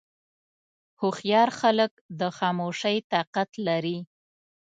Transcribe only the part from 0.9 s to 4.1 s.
هوښیار خلک د خاموشۍ طاقت لري.